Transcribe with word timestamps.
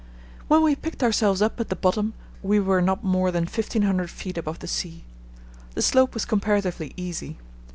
When 0.47 0.63
we 0.63 0.75
picked 0.75 1.03
ourselves 1.03 1.43
up 1.43 1.59
at 1.59 1.69
the 1.69 1.75
bottom 1.75 2.15
we 2.41 2.59
were 2.59 2.81
not 2.81 3.03
more 3.03 3.29
than 3.29 3.43
1500 3.43 4.07
ft. 4.09 4.35
above 4.35 4.57
the 4.57 4.65
sea. 4.67 5.03
The 5.75 5.83
slope 5.83 6.15
was 6.15 6.25
comparatively 6.25 6.93
easy. 6.97 7.37